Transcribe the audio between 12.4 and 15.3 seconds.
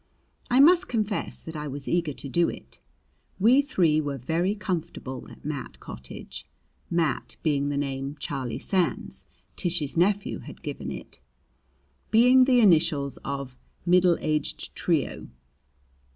the initials of "Middle Aged Trio."